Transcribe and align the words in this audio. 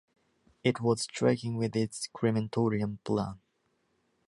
It 0.63 0.81
was 0.81 1.03
striking 1.03 1.57
with 1.57 1.75
its 1.75 2.07
crematorium 2.11 2.97
plan. 3.03 3.39